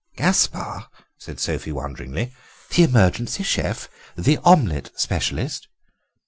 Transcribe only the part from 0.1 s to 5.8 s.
"Gaspare?" said Sophie wanderingly; "the emergency chef! The omelette specialist!"